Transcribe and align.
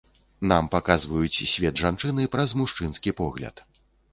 Нам 0.51 0.69
паказваюць 0.75 1.49
свет 1.51 1.75
жанчыны 1.83 2.27
праз 2.37 2.57
мужчынскі 2.63 3.15
погляд. 3.21 3.67